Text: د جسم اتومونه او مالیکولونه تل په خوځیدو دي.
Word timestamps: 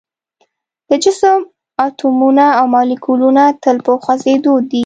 د 0.89 0.91
جسم 1.03 1.39
اتومونه 1.87 2.45
او 2.59 2.65
مالیکولونه 2.75 3.43
تل 3.63 3.77
په 3.85 3.91
خوځیدو 4.03 4.53
دي. 4.71 4.79